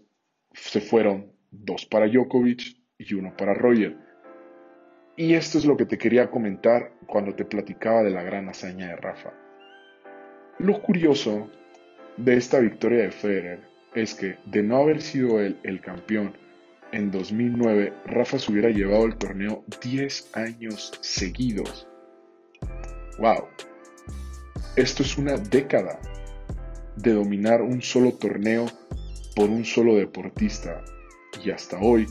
se 0.52 0.80
fueron 0.80 1.35
dos 1.64 1.86
para 1.86 2.06
Djokovic 2.06 2.76
y 2.98 3.14
uno 3.14 3.36
para 3.36 3.54
Roger. 3.54 3.96
Y 5.16 5.34
esto 5.34 5.58
es 5.58 5.64
lo 5.64 5.76
que 5.76 5.86
te 5.86 5.98
quería 5.98 6.30
comentar 6.30 6.92
cuando 7.06 7.34
te 7.34 7.44
platicaba 7.44 8.02
de 8.02 8.10
la 8.10 8.22
gran 8.22 8.48
hazaña 8.48 8.88
de 8.88 8.96
Rafa. 8.96 9.32
Lo 10.58 10.80
curioso 10.82 11.50
de 12.16 12.36
esta 12.36 12.60
victoria 12.60 13.02
de 13.02 13.10
Federer 13.10 13.60
es 13.94 14.14
que 14.14 14.36
de 14.44 14.62
no 14.62 14.76
haber 14.76 15.00
sido 15.00 15.40
él 15.40 15.58
el 15.62 15.80
campeón 15.80 16.34
en 16.92 17.10
2009, 17.10 17.92
Rafa 18.06 18.38
se 18.38 18.52
hubiera 18.52 18.70
llevado 18.70 19.06
el 19.06 19.16
torneo 19.16 19.64
10 19.82 20.36
años 20.36 20.92
seguidos. 21.00 21.88
¡Wow! 23.18 23.48
Esto 24.76 25.02
es 25.02 25.18
una 25.18 25.36
década 25.36 25.98
de 26.96 27.12
dominar 27.12 27.62
un 27.62 27.82
solo 27.82 28.12
torneo 28.12 28.66
por 29.34 29.50
un 29.50 29.64
solo 29.64 29.96
deportista. 29.96 30.82
Y 31.44 31.50
hasta 31.50 31.78
hoy 31.78 32.06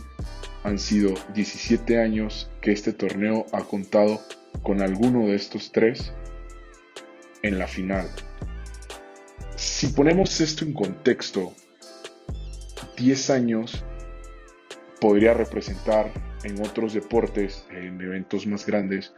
han 0.63 0.79
sido 0.79 1.13
17 1.33 1.99
años 1.99 2.49
que 2.61 2.71
este 2.71 2.93
torneo 2.93 3.45
ha 3.51 3.63
contado 3.63 4.21
con 4.63 4.81
alguno 4.81 5.27
de 5.27 5.35
estos 5.35 5.71
tres 5.71 6.13
en 7.41 7.59
la 7.59 7.67
final. 7.67 8.09
Si 9.55 9.87
ponemos 9.87 10.41
esto 10.41 10.65
en 10.65 10.73
contexto, 10.73 11.53
10 12.97 13.29
años 13.29 13.83
podría 14.99 15.33
representar 15.33 16.11
en 16.43 16.61
otros 16.61 16.93
deportes, 16.93 17.65
en 17.69 17.99
eventos 18.01 18.47
más 18.47 18.65
grandes, 18.65 19.13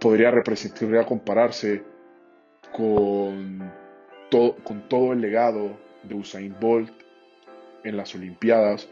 podría 0.00 0.30
representar, 0.30 0.80
podría 0.80 1.06
compararse 1.06 1.82
con 2.72 3.70
con 4.64 4.88
todo 4.88 5.12
el 5.12 5.20
legado 5.20 5.78
de 6.02 6.14
Usain 6.14 6.54
Bolt 6.60 6.90
en 7.86 7.96
las 7.96 8.14
Olimpiadas, 8.14 8.88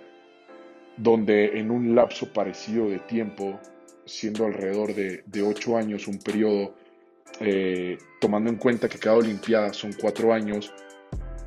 donde 0.97 1.59
en 1.59 1.71
un 1.71 1.95
lapso 1.95 2.33
parecido 2.33 2.89
de 2.89 3.01
tiempo, 3.01 3.59
siendo 4.07 4.47
alrededor 4.47 4.95
de, 4.95 5.25
de 5.27 5.43
8 5.43 5.77
años 5.77 6.07
un 6.07 6.19
periodo, 6.19 6.75
eh, 7.41 7.99
tomando 8.21 8.51
en 8.51 8.57
cuenta 8.57 8.89
que 8.89 8.99
cada 8.99 9.17
Olimpiada 9.17 9.73
son 9.73 9.93
4 9.93 10.33
años, 10.33 10.73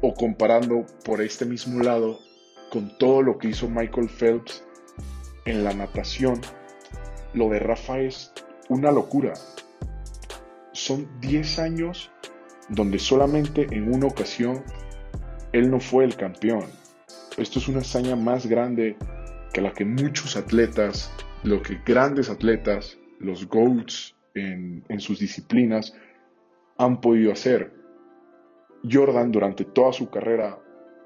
o 0.02 0.14
comparando 0.14 0.86
por 1.04 1.22
este 1.22 1.46
mismo 1.46 1.82
lado 1.82 2.20
con 2.72 2.98
todo 2.98 3.22
lo 3.22 3.38
que 3.38 3.50
hizo 3.50 3.70
Michael 3.70 4.10
Phelps 4.10 4.64
en 5.46 5.64
la 5.64 5.74
natación, 5.74 6.42
lo 7.34 7.50
de 7.50 7.60
Rafa 7.60 8.00
es 8.00 8.34
una 8.70 8.92
locura. 8.92 9.34
Son 10.74 11.08
10 11.22 11.60
años 11.60 12.12
donde 12.70 13.00
solamente 13.00 13.68
en 13.72 13.94
una 13.94 14.08
ocasión 14.08 14.64
él 15.54 15.72
no 15.72 15.80
fue 15.80 16.04
el 16.04 16.16
campeón. 16.16 16.66
Esto 17.38 17.60
es 17.60 17.68
una 17.68 17.82
hazaña 17.82 18.16
más 18.16 18.48
grande 18.48 18.98
que 19.54 19.62
la 19.62 19.72
que 19.72 19.86
muchos 19.86 20.36
atletas, 20.36 21.14
lo 21.44 21.62
que 21.62 21.80
grandes 21.86 22.32
atletas, 22.32 22.98
los 23.20 23.48
GOATs 23.48 24.16
en, 24.34 24.84
sus 24.98 25.20
disciplinas, 25.20 25.94
han 26.80 27.00
podido 27.00 27.32
hacer. 27.32 27.72
Jordan 28.90 29.32
durante 29.32 29.66
toda 29.66 29.94
su 29.94 30.10
carrera 30.10 30.58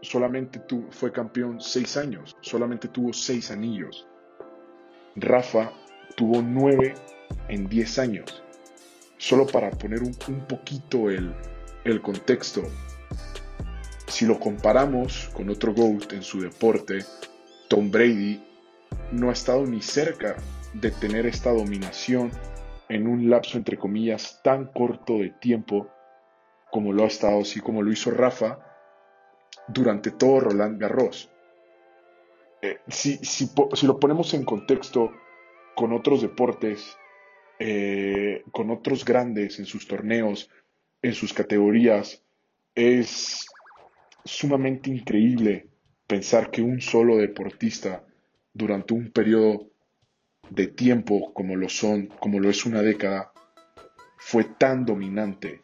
solamente 0.01 0.61
fue 0.91 1.11
campeón 1.11 1.59
seis 1.59 1.97
años, 1.97 2.38
solamente 2.39 2.88
tuvo 2.88 3.11
seis 3.11 3.51
anillos. 3.51 4.07
Rafa 5.17 5.73
tuvo 6.15 6.41
nueve 6.41 6.93
en 7.50 7.67
diez 7.67 8.00
años. 8.00 8.41
Solo 9.17 9.45
para 9.47 9.69
poner 9.71 10.01
un, 10.01 10.13
poquito 10.47 11.09
el 11.09 12.01
contexto, 12.01 12.63
si 14.21 14.27
lo 14.27 14.39
comparamos 14.39 15.31
con 15.33 15.49
otro 15.49 15.73
GOAT 15.73 16.13
en 16.13 16.21
su 16.21 16.41
deporte, 16.41 16.99
Tom 17.67 17.89
Brady 17.89 18.39
no 19.11 19.31
ha 19.31 19.33
estado 19.33 19.65
ni 19.65 19.81
cerca 19.81 20.35
de 20.75 20.91
tener 20.91 21.25
esta 21.25 21.51
dominación 21.51 22.29
en 22.87 23.07
un 23.07 23.31
lapso 23.31 23.57
entre 23.57 23.79
comillas 23.79 24.39
tan 24.43 24.67
corto 24.67 25.17
de 25.17 25.31
tiempo 25.31 25.89
como 26.69 26.93
lo 26.93 27.03
ha 27.03 27.07
estado, 27.07 27.41
así 27.41 27.61
como 27.61 27.81
lo 27.81 27.91
hizo 27.91 28.11
Rafa 28.11 28.59
durante 29.67 30.11
todo 30.11 30.39
Roland 30.39 30.79
Garros. 30.79 31.31
Eh, 32.61 32.77
si, 32.89 33.17
si, 33.25 33.49
lo 33.87 33.99
ponemos 33.99 34.35
en 34.35 34.45
contexto 34.45 35.09
con 35.75 35.93
otros 35.93 36.21
deportes, 36.21 36.95
eh, 37.57 38.43
con 38.51 38.69
otros 38.69 39.03
grandes 39.03 39.57
en 39.57 39.65
sus 39.65 39.87
torneos, 39.87 40.47
en 41.01 41.15
sus 41.15 41.33
categorías. 41.33 42.21
Es 42.75 43.47
sumamente 44.25 44.89
increíble 44.89 45.67
pensar 46.07 46.51
que 46.51 46.61
un 46.61 46.81
solo 46.81 47.17
deportista 47.17 48.03
durante 48.53 48.93
un 48.93 49.11
periodo 49.11 49.67
de 50.49 50.67
tiempo 50.67 51.33
como 51.33 51.55
lo 51.55 51.69
son, 51.69 52.07
como 52.19 52.39
lo 52.39 52.49
es 52.49 52.65
una 52.65 52.81
década, 52.81 53.31
fue 54.17 54.43
tan 54.43 54.85
dominante. 54.85 55.61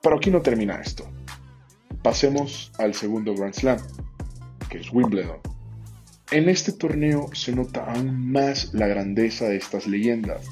Pero 0.00 0.16
aquí 0.16 0.30
no 0.30 0.40
termina 0.42 0.76
esto. 0.76 1.08
Pasemos 2.02 2.72
al 2.78 2.94
segundo 2.94 3.34
Grand 3.34 3.54
Slam, 3.54 3.78
que 4.68 4.78
es 4.78 4.92
Wimbledon. 4.92 5.38
En 6.30 6.48
este 6.48 6.72
torneo 6.72 7.28
se 7.34 7.54
nota 7.54 7.84
aún 7.84 8.30
más 8.32 8.72
la 8.72 8.86
grandeza 8.86 9.48
de 9.48 9.56
estas 9.56 9.86
leyendas. 9.86 10.46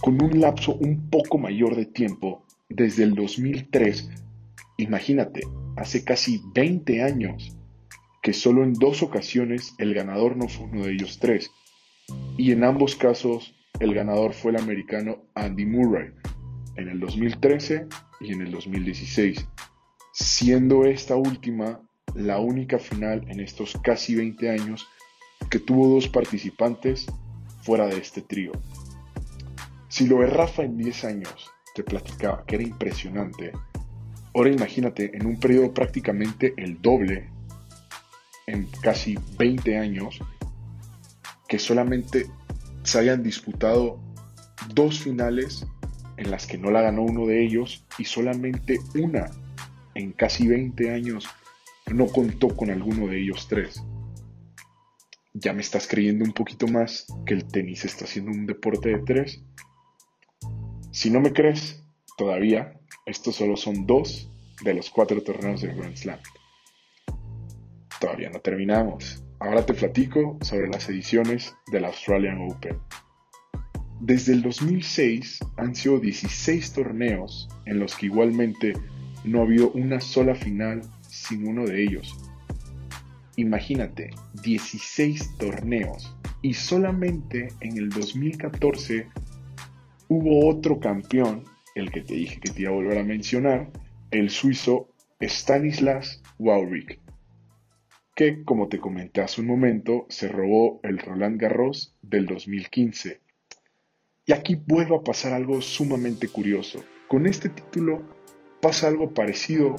Con 0.00 0.22
un 0.22 0.40
lapso 0.40 0.74
un 0.74 1.10
poco 1.10 1.38
mayor 1.38 1.74
de 1.74 1.86
tiempo, 1.86 2.44
desde 2.68 3.02
el 3.04 3.14
2003, 3.14 4.10
imagínate, 4.82 5.42
hace 5.76 6.04
casi 6.04 6.42
20 6.54 7.02
años, 7.02 7.56
que 8.22 8.32
solo 8.32 8.62
en 8.62 8.74
dos 8.74 9.02
ocasiones 9.02 9.74
el 9.78 9.94
ganador 9.94 10.36
no 10.36 10.48
fue 10.48 10.66
uno 10.66 10.84
de 10.84 10.92
ellos 10.92 11.18
tres, 11.18 11.50
y 12.36 12.52
en 12.52 12.64
ambos 12.64 12.96
casos 12.96 13.54
el 13.80 13.94
ganador 13.94 14.32
fue 14.32 14.52
el 14.52 14.58
americano 14.58 15.24
Andy 15.34 15.66
Murray, 15.66 16.10
en 16.76 16.88
el 16.88 17.00
2013 17.00 17.86
y 18.20 18.32
en 18.32 18.42
el 18.42 18.50
2016, 18.50 19.46
siendo 20.12 20.84
esta 20.84 21.16
última 21.16 21.80
la 22.14 22.38
única 22.38 22.78
final 22.78 23.24
en 23.28 23.40
estos 23.40 23.76
casi 23.82 24.14
20 24.14 24.50
años 24.50 24.86
que 25.50 25.58
tuvo 25.58 25.88
dos 25.88 26.08
participantes 26.08 27.06
fuera 27.62 27.86
de 27.86 27.98
este 27.98 28.22
trío. 28.22 28.52
Si 29.88 30.06
lo 30.06 30.20
de 30.20 30.26
Rafa 30.26 30.62
en 30.62 30.76
10 30.76 31.04
años 31.04 31.50
te 31.74 31.82
platicaba 31.82 32.44
que 32.46 32.56
era 32.56 32.64
impresionante, 32.64 33.52
ahora 34.34 34.50
imagínate 34.50 35.16
en 35.16 35.26
un 35.26 35.38
periodo 35.38 35.72
prácticamente 35.74 36.54
el 36.56 36.80
doble, 36.80 37.30
en 38.46 38.66
casi 38.82 39.18
20 39.38 39.78
años, 39.78 40.20
que 41.48 41.58
solamente 41.58 42.26
se 42.82 42.98
hayan 42.98 43.22
disputado 43.22 44.00
dos 44.74 45.00
finales 45.00 45.66
en 46.16 46.30
las 46.30 46.46
que 46.46 46.58
no 46.58 46.70
la 46.70 46.82
ganó 46.82 47.02
uno 47.02 47.26
de 47.26 47.44
ellos 47.44 47.84
y 47.98 48.04
solamente 48.04 48.78
una 48.94 49.30
en 49.94 50.12
casi 50.12 50.46
20 50.46 50.90
años 50.90 51.28
no 51.92 52.06
contó 52.06 52.48
con 52.56 52.70
alguno 52.70 53.06
de 53.06 53.22
ellos 53.22 53.46
tres. 53.48 53.82
¿Ya 55.34 55.52
me 55.52 55.62
estás 55.62 55.86
creyendo 55.86 56.24
un 56.24 56.32
poquito 56.32 56.66
más 56.68 57.06
que 57.26 57.34
el 57.34 57.44
tenis 57.46 57.84
está 57.84 58.06
siendo 58.06 58.30
un 58.30 58.46
deporte 58.46 58.90
de 58.90 58.98
tres? 58.98 59.42
Si 60.90 61.10
no 61.10 61.20
me 61.20 61.32
crees, 61.32 61.82
todavía, 62.16 62.78
estos 63.06 63.36
solo 63.36 63.56
son 63.56 63.86
dos 63.86 64.30
de 64.62 64.74
los 64.74 64.90
cuatro 64.90 65.22
torneos 65.22 65.62
de 65.62 65.74
Grand 65.74 65.96
Slam. 65.96 66.20
Todavía 68.00 68.30
no 68.30 68.40
terminamos. 68.40 69.24
Ahora 69.40 69.66
te 69.66 69.74
platico 69.74 70.38
sobre 70.40 70.68
las 70.68 70.88
ediciones 70.88 71.54
del 71.70 71.84
Australian 71.84 72.48
Open. 72.50 72.78
Desde 74.00 74.32
el 74.32 74.42
2006 74.42 75.40
han 75.56 75.74
sido 75.74 75.98
16 75.98 76.72
torneos 76.72 77.48
en 77.66 77.78
los 77.78 77.94
que 77.94 78.06
igualmente 78.06 78.72
no 79.24 79.40
ha 79.40 79.42
habido 79.42 79.70
una 79.72 80.00
sola 80.00 80.34
final 80.34 80.82
sin 81.08 81.46
uno 81.46 81.64
de 81.64 81.84
ellos. 81.84 82.16
Imagínate, 83.36 84.10
16 84.42 85.38
torneos 85.38 86.14
y 86.42 86.54
solamente 86.54 87.48
en 87.60 87.78
el 87.78 87.88
2014 87.88 89.06
hubo 90.08 90.48
otro 90.48 90.80
campeón, 90.80 91.44
el 91.74 91.90
que 91.90 92.02
te 92.02 92.14
dije 92.14 92.40
que 92.40 92.50
te 92.50 92.62
iba 92.62 92.70
a 92.70 92.74
volver 92.74 92.98
a 92.98 93.04
mencionar, 93.04 93.70
el 94.10 94.30
suizo 94.30 94.88
Stanislas 95.20 96.22
Wawrik, 96.38 96.98
que 98.14 98.44
como 98.44 98.68
te 98.68 98.78
comenté 98.78 99.20
hace 99.20 99.40
un 99.40 99.46
momento, 99.46 100.06
se 100.08 100.28
robó 100.28 100.80
el 100.82 100.98
Roland 100.98 101.40
Garros 101.40 101.96
del 102.02 102.26
2015. 102.26 103.20
Y 104.26 104.32
aquí 104.32 104.54
vuelve 104.54 104.96
a 104.96 105.02
pasar 105.02 105.32
algo 105.32 105.60
sumamente 105.62 106.28
curioso. 106.28 106.84
Con 107.08 107.26
este 107.26 107.48
título 107.48 108.02
pasa 108.60 108.88
algo 108.88 109.12
parecido 109.12 109.76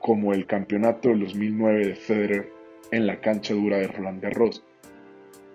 como 0.00 0.32
el 0.32 0.46
campeonato 0.46 1.08
del 1.10 1.20
2009 1.20 1.86
de 1.88 1.94
Federer 1.94 2.52
en 2.90 3.06
la 3.06 3.20
cancha 3.20 3.54
dura 3.54 3.78
de 3.78 3.88
Roland 3.88 4.22
Garros. 4.22 4.64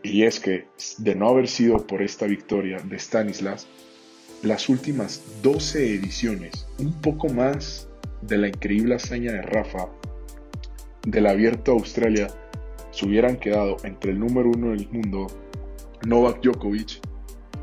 Y 0.04 0.24
es 0.24 0.40
que, 0.40 0.66
de 0.98 1.16
no 1.16 1.30
haber 1.30 1.48
sido 1.48 1.88
por 1.88 2.02
esta 2.02 2.28
victoria 2.28 2.78
de 2.78 3.00
Stanislas, 3.00 3.68
las 4.44 4.68
últimas 4.68 5.22
12 5.42 5.96
ediciones, 5.96 6.68
un 6.78 6.94
poco 7.02 7.30
más 7.30 7.88
de 8.22 8.38
la 8.38 8.50
increíble 8.50 8.96
hazaña 8.96 9.32
de 9.32 9.42
Rafa 9.42 9.88
del 11.06 11.28
Abierto 11.28 11.72
Australia, 11.72 12.28
se 12.92 13.06
hubieran 13.06 13.38
quedado 13.38 13.78
entre 13.84 14.12
el 14.12 14.20
número 14.20 14.50
uno 14.50 14.72
del 14.72 14.88
mundo, 14.90 15.28
Novak 16.06 16.44
Djokovic, 16.44 17.00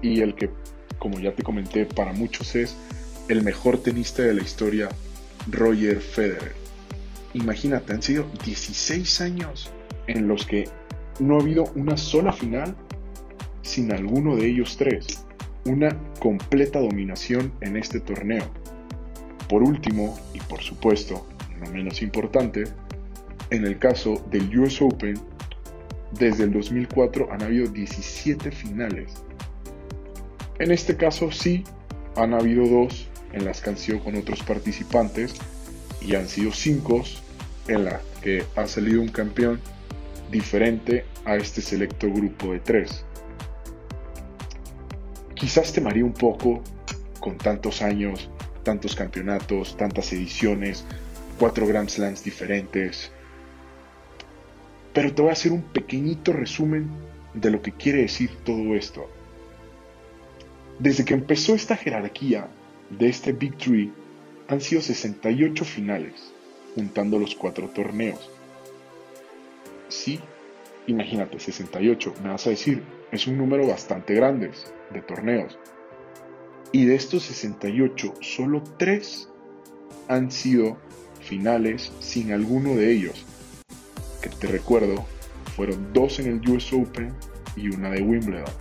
y 0.00 0.22
el 0.22 0.34
que, 0.34 0.50
como 0.98 1.20
ya 1.20 1.34
te 1.34 1.42
comenté, 1.42 1.84
para 1.84 2.14
muchos 2.14 2.56
es 2.56 2.74
el 3.28 3.42
mejor 3.42 3.82
tenista 3.82 4.22
de 4.22 4.34
la 4.34 4.42
historia, 4.42 4.88
Roger 5.50 6.00
Federer. 6.00 6.54
Imagínate, 7.34 7.92
han 7.92 8.02
sido 8.02 8.26
16 8.44 9.20
años 9.20 9.70
en 10.06 10.26
los 10.26 10.46
que 10.46 10.68
no 11.20 11.36
ha 11.36 11.40
habido 11.40 11.64
una 11.74 11.98
sola 11.98 12.32
final 12.32 12.74
sin 13.62 13.92
alguno 13.92 14.34
de 14.36 14.46
ellos 14.46 14.76
tres. 14.78 15.24
Una 15.64 15.96
completa 16.20 16.80
dominación 16.80 17.52
en 17.60 17.76
este 17.76 18.00
torneo. 18.00 18.44
Por 19.48 19.62
último, 19.62 20.18
y 20.32 20.38
por 20.40 20.60
supuesto, 20.60 21.26
no 21.60 21.70
menos 21.70 22.02
importante, 22.02 22.64
en 23.50 23.66
el 23.66 23.78
caso 23.78 24.24
del 24.30 24.58
US 24.58 24.80
Open, 24.80 25.18
desde 26.12 26.44
el 26.44 26.52
2004 26.52 27.32
han 27.32 27.42
habido 27.42 27.68
17 27.68 28.50
finales. 28.50 29.12
En 30.58 30.70
este 30.70 30.96
caso 30.96 31.30
sí, 31.30 31.64
han 32.16 32.34
habido 32.34 32.66
dos 32.66 33.08
en 33.32 33.44
las 33.44 33.60
que 33.60 33.70
han 33.70 33.76
sido 33.76 34.00
con 34.02 34.16
otros 34.16 34.42
participantes 34.42 35.34
y 36.00 36.14
han 36.14 36.28
sido 36.28 36.52
cinco 36.52 37.02
en 37.68 37.84
las 37.84 38.02
que 38.22 38.44
ha 38.56 38.66
salido 38.66 39.00
un 39.00 39.08
campeón 39.08 39.60
diferente 40.30 41.04
a 41.24 41.36
este 41.36 41.60
selecto 41.60 42.10
grupo 42.12 42.52
de 42.52 42.60
tres. 42.60 43.04
Quizás 45.40 45.72
te 45.72 45.80
maría 45.80 46.04
un 46.04 46.12
poco 46.12 46.62
con 47.18 47.38
tantos 47.38 47.80
años, 47.80 48.28
tantos 48.62 48.94
campeonatos, 48.94 49.74
tantas 49.74 50.12
ediciones, 50.12 50.84
cuatro 51.38 51.66
Grand 51.66 51.88
Slams 51.88 52.22
diferentes. 52.22 53.10
Pero 54.92 55.14
te 55.14 55.22
voy 55.22 55.30
a 55.30 55.32
hacer 55.32 55.52
un 55.52 55.62
pequeñito 55.62 56.34
resumen 56.34 56.90
de 57.32 57.50
lo 57.50 57.62
que 57.62 57.72
quiere 57.72 58.02
decir 58.02 58.30
todo 58.44 58.74
esto. 58.76 59.08
Desde 60.78 61.06
que 61.06 61.14
empezó 61.14 61.54
esta 61.54 61.74
jerarquía 61.74 62.48
de 62.90 63.08
este 63.08 63.32
Big 63.32 63.56
Three, 63.56 63.90
han 64.46 64.60
sido 64.60 64.82
68 64.82 65.64
finales, 65.64 66.34
juntando 66.74 67.18
los 67.18 67.34
cuatro 67.34 67.68
torneos. 67.68 68.28
Sí, 69.88 70.20
imagínate, 70.86 71.38
68, 71.38 72.14
me 72.22 72.30
vas 72.30 72.46
a 72.46 72.50
decir, 72.50 72.82
es 73.12 73.26
un 73.26 73.38
número 73.38 73.66
bastante 73.66 74.14
grande 74.14 74.50
de 74.92 75.02
torneos. 75.02 75.58
Y 76.72 76.84
de 76.84 76.94
estos 76.94 77.24
68, 77.24 78.14
solo 78.20 78.62
3 78.78 79.28
han 80.08 80.30
sido 80.30 80.78
finales 81.20 81.92
sin 82.00 82.32
alguno 82.32 82.74
de 82.74 82.92
ellos. 82.92 83.24
Que 84.22 84.28
te 84.28 84.46
recuerdo, 84.46 85.04
fueron 85.56 85.92
dos 85.92 86.18
en 86.20 86.26
el 86.26 86.50
US 86.50 86.72
Open 86.72 87.12
y 87.56 87.68
una 87.68 87.90
de 87.90 88.02
Wimbledon. 88.02 88.52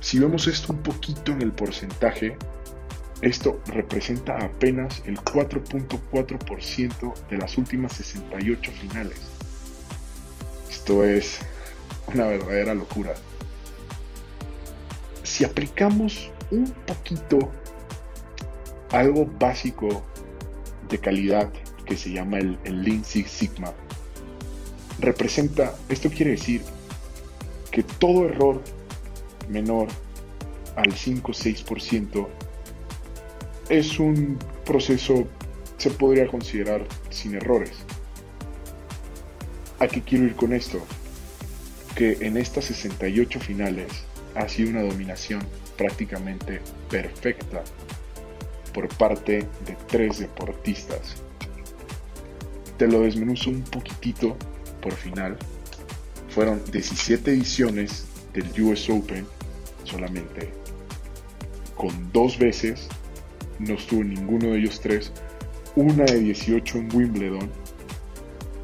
Si 0.00 0.18
vemos 0.18 0.46
esto 0.46 0.72
un 0.72 0.82
poquito 0.82 1.32
en 1.32 1.42
el 1.42 1.52
porcentaje, 1.52 2.36
esto 3.22 3.60
representa 3.66 4.36
apenas 4.36 5.02
el 5.06 5.16
4.4% 5.18 7.14
de 7.30 7.38
las 7.38 7.56
últimas 7.56 7.94
68 7.94 8.72
finales. 8.72 9.33
Esto 10.84 11.02
es 11.02 11.38
una 12.12 12.26
verdadera 12.26 12.74
locura. 12.74 13.14
Si 15.22 15.42
aplicamos 15.42 16.30
un 16.50 16.70
poquito 16.86 17.50
algo 18.90 19.24
básico 19.24 20.02
de 20.90 20.98
calidad 20.98 21.50
que 21.86 21.96
se 21.96 22.12
llama 22.12 22.36
el, 22.36 22.58
Lean 22.64 23.02
Six 23.02 23.30
Sigma, 23.30 23.72
representa, 24.98 25.74
esto 25.88 26.10
quiere 26.10 26.32
decir 26.32 26.60
que 27.70 27.82
todo 27.82 28.26
error 28.26 28.60
menor 29.48 29.88
al 30.76 30.92
5-6% 30.92 32.28
es 33.70 33.98
un 33.98 34.38
proceso, 34.66 35.26
se 35.78 35.88
podría 35.88 36.26
considerar 36.26 36.86
sin 37.08 37.36
errores. 37.36 37.72
¿A 39.78 39.88
qué 39.88 40.02
quiero 40.02 40.24
ir 40.24 40.36
con 40.36 40.52
esto? 40.52 40.84
Que 41.94 42.18
en 42.20 42.36
estas 42.36 42.66
68 42.66 43.40
finales, 43.40 44.04
ha 44.34 44.48
sido 44.48 44.70
una 44.70 44.82
dominación 44.82 45.42
prácticamente 45.76 46.60
perfecta 46.90 47.62
por 48.72 48.88
parte 48.96 49.46
de 49.64 49.76
tres 49.88 50.18
deportistas. 50.18 51.22
Te 52.76 52.88
lo 52.88 53.02
desmenuzo 53.02 53.50
un 53.50 53.62
poquitito 53.62 54.36
por 54.82 54.92
final. 54.92 55.38
Fueron 56.28 56.60
17 56.72 57.30
ediciones 57.30 58.06
del 58.32 58.62
US 58.64 58.90
Open 58.90 59.24
solamente. 59.84 60.52
Con 61.76 62.12
dos 62.12 62.38
veces, 62.38 62.88
no 63.60 63.74
estuvo 63.74 64.02
ninguno 64.02 64.50
de 64.50 64.58
ellos 64.58 64.80
tres. 64.80 65.12
Una 65.76 66.04
de 66.04 66.18
18 66.20 66.78
en 66.78 66.94
Wimbledon. 66.94 67.50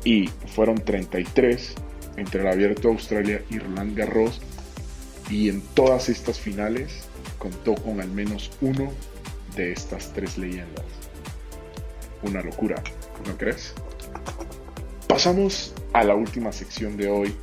Y 0.05 0.29
fueron 0.51 0.77
33 0.77 1.75
entre 2.17 2.43
el 2.43 2.49
Abierto 2.49 2.89
de 2.89 2.95
Australia 2.95 3.43
y 3.51 3.59
Roland 3.59 3.97
Garros. 3.97 4.41
Y 5.31 5.49
en 5.49 5.63
todas 5.75 6.09
estas 6.09 6.39
finales 6.39 7.05
contó 7.39 7.75
con 7.75 8.01
al 8.01 8.09
menos 8.09 8.51
uno 8.61 8.93
de 9.57 9.73
estas 9.73 10.13
tres 10.13 10.39
leyendas. 10.39 10.85
Una 12.23 12.43
locura, 12.43 12.83
¿no 13.27 13.37
crees? 13.37 13.73
Pasamos 15.09 15.75
a 15.93 16.05
la 16.05 16.15
última 16.15 16.53
sección 16.53 16.97
de 16.97 17.09
hoy, 17.09 17.35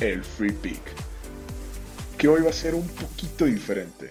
el 0.00 0.24
Free 0.24 0.52
Pick, 0.52 0.80
que 2.18 2.28
hoy 2.28 2.42
va 2.42 2.50
a 2.50 2.54
ser 2.54 2.74
un 2.74 2.86
poquito 2.88 3.44
diferente 3.44 4.10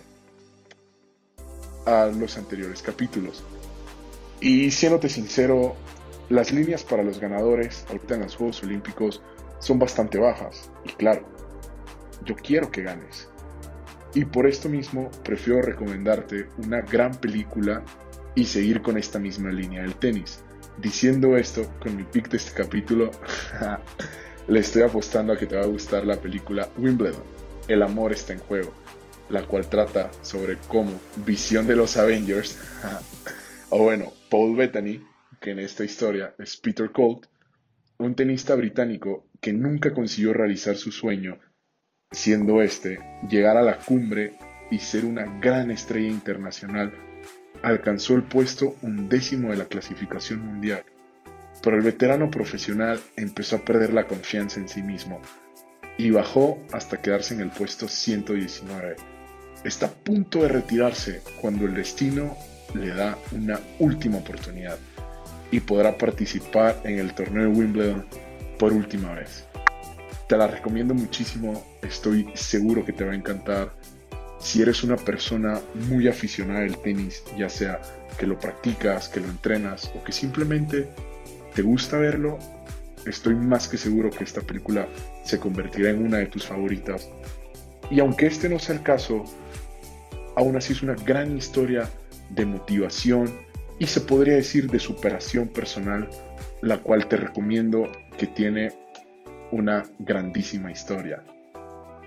a 1.86 2.06
los 2.06 2.38
anteriores 2.38 2.82
capítulos. 2.82 3.44
Y 4.40 4.72
siéndote 4.72 5.10
sincero, 5.10 5.76
las 6.32 6.54
líneas 6.54 6.84
para 6.84 7.04
los 7.04 7.20
ganadores 7.20 7.86
ahorita 7.90 8.16
en 8.16 8.22
los 8.22 8.36
Juegos 8.36 8.64
Olímpicos 8.64 9.22
son 9.60 9.80
bastante 9.80 10.18
bajas. 10.18 10.72
Y 10.86 10.90
claro, 10.94 11.26
yo 12.24 12.36
quiero 12.36 12.72
que 12.72 12.84
ganes. 12.84 13.28
Y 14.14 14.26
por 14.26 14.48
esto 14.48 14.70
mismo 14.70 15.12
prefiero 15.24 15.62
recomendarte 15.62 16.48
una 16.58 16.82
gran 16.82 17.12
película 17.16 17.84
y 18.34 18.46
seguir 18.46 18.82
con 18.82 18.98
esta 18.98 19.20
misma 19.20 19.52
línea 19.52 19.82
del 19.82 19.96
tenis. 19.96 20.40
Diciendo 20.78 21.36
esto, 21.36 21.68
con 21.82 21.98
mi 21.98 22.04
pick 22.04 22.30
de 22.30 22.38
este 22.38 22.54
capítulo, 22.54 23.12
le 24.48 24.60
estoy 24.60 24.84
apostando 24.84 25.34
a 25.34 25.38
que 25.38 25.48
te 25.48 25.58
va 25.58 25.64
a 25.64 25.68
gustar 25.68 26.06
la 26.06 26.16
película 26.16 26.70
Wimbledon. 26.78 27.24
El 27.68 27.84
amor 27.84 28.14
está 28.14 28.32
en 28.32 28.40
juego, 28.40 28.74
la 29.30 29.44
cual 29.44 29.68
trata 29.68 30.12
sobre 30.22 30.58
cómo 30.70 30.94
visión 31.26 31.68
de 31.68 31.76
los 31.76 31.98
Avengers, 31.98 32.58
o 33.70 33.84
bueno, 33.84 34.14
Paul 34.30 34.56
Bettany, 34.56 35.11
que 35.42 35.52
en 35.52 35.60
esta 35.60 35.84
historia 35.84 36.36
es 36.38 36.56
Peter 36.56 36.92
Colt, 36.92 37.26
un 37.98 38.16
tenista 38.16 38.56
británico 38.56 39.28
que 39.42 39.52
nunca 39.52 39.92
consiguió 39.94 40.34
realizar 40.34 40.76
su 40.78 40.92
sueño 40.92 41.40
siendo 42.12 42.62
este 42.62 43.00
llegar 43.28 43.58
a 43.58 43.64
la 43.64 43.78
cumbre 43.78 44.34
y 44.70 44.80
ser 44.80 45.06
una 45.06 45.40
gran 45.40 45.72
estrella 45.72 46.10
internacional, 46.10 46.94
alcanzó 47.64 48.16
el 48.16 48.24
puesto 48.24 48.76
undécimo 48.82 49.50
de 49.50 49.58
la 49.58 49.66
clasificación 49.66 50.46
mundial. 50.46 50.84
Pero 51.64 51.76
el 51.76 51.84
veterano 51.84 52.30
profesional 52.30 53.00
empezó 53.16 53.58
a 53.58 53.66
perder 53.66 53.94
la 53.94 54.08
confianza 54.08 54.60
en 54.60 54.70
sí 54.70 54.82
mismo 54.82 55.22
y 55.98 56.12
bajó 56.12 56.62
hasta 56.72 57.02
quedarse 57.02 57.34
en 57.34 57.42
el 57.42 57.50
puesto 57.50 57.88
119. 57.88 58.96
Está 59.64 59.88
a 59.88 59.92
punto 59.92 60.44
de 60.44 60.50
retirarse 60.50 61.22
cuando 61.40 61.66
el 61.66 61.74
destino 61.74 62.38
le 62.74 62.90
da 62.90 63.18
una 63.32 63.60
última 63.80 64.18
oportunidad 64.18 64.78
y 65.52 65.60
podrá 65.60 65.98
participar 65.98 66.82
en 66.84 67.00
el 67.00 67.14
torneo 67.14 67.44
de 67.44 67.50
Wimbledon 67.50 68.06
por 68.58 68.74
última 68.74 69.14
vez. 69.14 69.46
Te 70.28 70.38
la 70.38 70.48
recomiendo 70.48 70.94
muchísimo, 70.94 71.64
estoy 71.82 72.30
seguro 72.34 72.86
que 72.86 72.94
te 72.94 73.04
va 73.04 73.12
a 73.12 73.16
encantar. 73.16 73.74
Si 74.40 74.62
eres 74.62 74.84
una 74.84 74.96
persona 74.96 75.60
muy 75.90 76.08
aficionada 76.08 76.62
al 76.62 76.82
tenis, 76.82 77.24
ya 77.38 77.50
sea 77.50 77.82
que 78.18 78.26
lo 78.26 78.40
practicas, 78.40 79.10
que 79.10 79.20
lo 79.20 79.28
entrenas 79.28 79.92
o 79.94 80.04
que 80.04 80.12
simplemente 80.12 80.88
te 81.54 81.62
gusta 81.62 81.98
verlo, 81.98 82.40
estoy 83.06 83.36
más 83.36 83.68
que 83.68 83.78
seguro 83.78 84.10
que 84.10 84.24
esta 84.24 84.42
película 84.42 84.88
se 85.26 85.38
convertirá 85.38 85.90
en 85.90 86.06
una 86.06 86.20
de 86.20 86.28
tus 86.28 86.46
favoritas. 86.48 87.10
Y 87.90 88.00
aunque 88.00 88.28
este 88.28 88.48
no 88.48 88.58
sea 88.58 88.76
el 88.76 88.84
caso, 88.84 89.26
aún 90.36 90.56
así 90.56 90.74
es 90.74 90.82
una 90.82 90.96
gran 90.96 91.38
historia 91.38 91.90
de 92.30 92.46
motivación 92.46 93.30
y 93.82 93.88
se 93.88 94.00
podría 94.00 94.36
decir 94.36 94.70
de 94.70 94.78
superación 94.78 95.48
personal, 95.48 96.08
la 96.62 96.78
cual 96.78 97.08
te 97.08 97.18
recomiendo 97.18 97.92
que 98.16 98.28
tiene 98.28 98.74
una 99.52 99.82
grandísima 99.98 100.72
historia. 100.72 101.24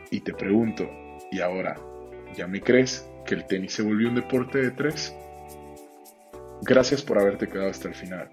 Y 0.09 0.21
te 0.21 0.33
pregunto, 0.33 0.89
¿y 1.33 1.41
ahora? 1.41 1.77
¿Ya 2.37 2.47
me 2.47 2.61
crees 2.61 3.11
que 3.27 3.35
el 3.35 3.45
tenis 3.49 3.73
se 3.73 3.83
volvió 3.83 4.09
un 4.09 4.15
deporte 4.15 4.59
de 4.59 4.71
tres? 4.71 5.17
Gracias 6.63 7.03
por 7.03 7.19
haberte 7.19 7.49
quedado 7.49 7.71
hasta 7.71 7.89
el 7.89 7.97
final. 7.97 8.31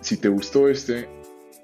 Si 0.00 0.16
te 0.16 0.28
gustó 0.28 0.70
este 0.70 1.06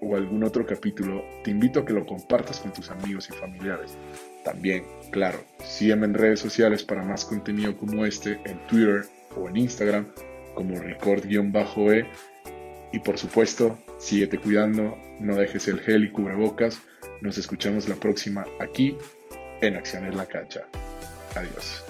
o 0.02 0.16
algún 0.16 0.44
otro 0.44 0.66
capítulo, 0.66 1.24
te 1.42 1.50
invito 1.50 1.80
a 1.80 1.86
que 1.86 1.94
lo 1.94 2.04
compartas 2.04 2.60
con 2.60 2.74
tus 2.74 2.90
amigos 2.90 3.26
y 3.30 3.32
familiares. 3.32 3.96
También, 4.44 4.84
claro, 5.10 5.42
sígueme 5.64 6.04
en 6.04 6.12
redes 6.12 6.40
sociales 6.40 6.84
para 6.84 7.02
más 7.02 7.24
contenido 7.24 7.74
como 7.78 8.04
este 8.04 8.38
en 8.44 8.58
Twitter 8.66 9.06
o 9.34 9.48
en 9.48 9.56
Instagram 9.56 10.06
como 10.54 10.78
record-e 10.80 12.06
y 12.92 12.98
por 12.98 13.18
supuesto, 13.18 13.78
síguete 13.98 14.38
cuidando, 14.38 14.98
no 15.20 15.36
dejes 15.36 15.68
el 15.68 15.80
gel 15.80 16.04
y 16.04 16.10
cubrebocas. 16.10 16.80
Nos 17.20 17.38
escuchamos 17.38 17.88
la 17.88 17.96
próxima 17.96 18.44
aquí 18.58 18.96
en 19.60 19.76
Acciones 19.76 20.14
La 20.14 20.26
Cancha. 20.26 20.62
Adiós. 21.36 21.84